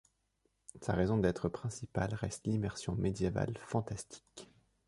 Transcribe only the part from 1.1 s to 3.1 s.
d'être principale reste l'immersion